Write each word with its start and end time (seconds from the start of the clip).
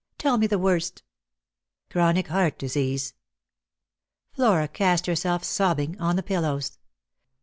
Tell 0.17 0.39
me 0.39 0.47
the 0.47 0.57
worst."" 0.57 1.03
Chronic 1.91 2.29
heart 2.29 2.57
disease." 2.57 3.13
Flora 4.33 4.67
cast 4.67 5.05
herself, 5.05 5.43
sobbing, 5.43 5.95
on 6.01 6.15
the 6.15 6.23
pillows. 6.23 6.79